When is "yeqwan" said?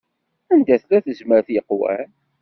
1.53-2.09